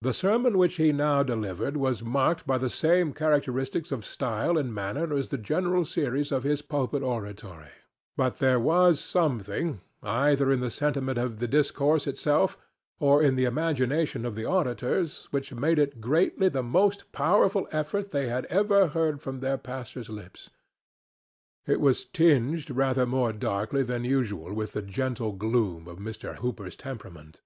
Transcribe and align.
The 0.00 0.14
sermon 0.14 0.56
which 0.56 0.76
he 0.76 0.92
now 0.92 1.22
delivered 1.22 1.76
was 1.76 2.02
marked 2.02 2.46
by 2.46 2.56
the 2.56 2.70
same 2.70 3.12
characteristics 3.12 3.92
of 3.92 4.02
style 4.02 4.56
and 4.56 4.72
manner 4.72 5.12
as 5.14 5.28
the 5.28 5.36
general 5.36 5.84
series 5.84 6.32
of 6.32 6.42
his 6.42 6.62
pulpit 6.62 7.02
oratory, 7.02 7.68
but 8.16 8.38
there 8.38 8.58
was 8.58 8.98
something 8.98 9.82
either 10.02 10.50
in 10.50 10.60
the 10.60 10.70
sentiment 10.70 11.18
of 11.18 11.36
the 11.38 11.46
discourse 11.46 12.06
itself 12.06 12.56
or 12.98 13.22
in 13.22 13.34
the 13.36 13.44
imagination 13.44 14.24
of 14.24 14.36
the 14.36 14.46
auditors 14.46 15.28
which 15.32 15.52
made 15.52 15.78
it 15.78 16.00
greatly 16.00 16.48
the 16.48 16.62
most 16.62 17.12
powerful 17.12 17.68
effort 17.72 18.10
that 18.10 18.12
they 18.12 18.28
had 18.28 18.46
ever 18.46 18.86
heard 18.86 19.20
from 19.20 19.40
their 19.40 19.58
pastor's 19.58 20.08
lips. 20.08 20.48
It 21.66 21.78
was 21.78 22.06
tinged 22.06 22.70
rather 22.70 23.04
more 23.04 23.34
darkly 23.34 23.82
than 23.82 24.02
usual 24.04 24.54
with 24.54 24.72
the 24.72 24.80
gentle 24.80 25.32
gloom 25.32 25.88
of 25.88 25.98
Mr. 25.98 26.36
Hooper's 26.36 26.74
temperament. 26.74 27.42